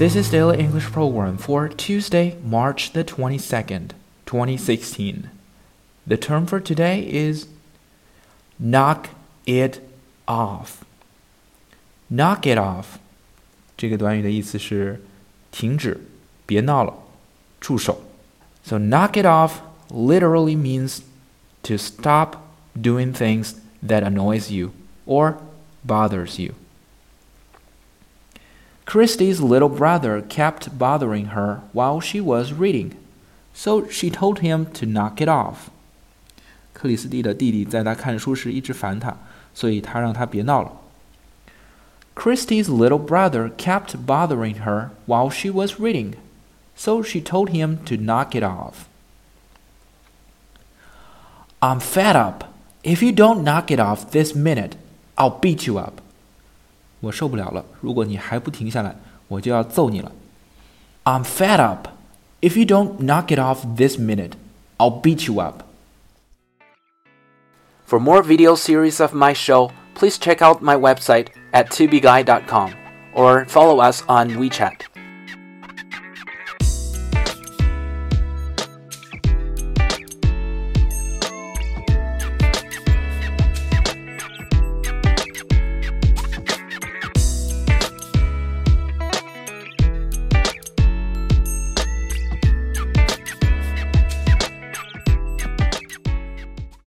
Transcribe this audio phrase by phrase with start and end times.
[0.00, 3.92] This is Daily English Program for Tuesday, March the 22nd,
[4.26, 5.30] 2016.
[6.06, 7.46] The term for today is
[8.58, 9.08] knock
[9.46, 9.80] it
[10.28, 10.84] off.
[12.10, 12.98] Knock it off
[13.76, 15.02] 这个短语的意思是
[15.50, 16.00] 停止，
[16.44, 16.94] 别闹了，
[17.60, 18.00] 住手。
[18.62, 19.60] So knock it off
[19.90, 21.00] literally means
[21.62, 22.36] to stop
[22.74, 24.72] doing things that annoys you
[25.06, 25.36] or
[25.86, 26.54] bothers you.
[28.90, 32.92] Christie's little brother kept bothering her while she was reading,
[33.52, 35.70] so she told him to knock it off.
[36.72, 39.16] 克里斯蒂的弟弟在他看书时一直烦他，
[39.54, 40.72] 所以他让他别闹了。
[42.14, 46.14] Christie's little brother kept bothering her while she was reading,
[46.76, 48.86] so she told him to knock it off.
[51.60, 52.44] I'm fed up.
[52.82, 54.76] If you don't knock it off this minute,
[55.16, 55.99] I'll beat you up.
[57.00, 58.96] 我受不了了，如果你还不停下来，
[59.28, 60.12] 我就要揍你了。
[61.04, 61.88] I'm fed up.
[62.40, 64.32] If you don't knock it off this minute,
[64.78, 65.62] I'll beat you up.
[67.86, 72.72] For more video series of my show, please check out my website at tubeguy.com
[73.14, 74.89] or follow us on WeChat.